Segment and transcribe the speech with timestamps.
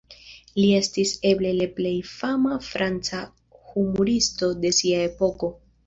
[0.59, 3.23] Li estis eble le plej fama franca
[3.79, 5.57] humuristo de sia epoko.